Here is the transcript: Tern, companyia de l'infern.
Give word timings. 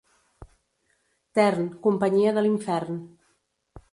Tern, 1.39 1.69
companyia 1.87 2.33
de 2.39 2.45
l'infern. 2.47 3.01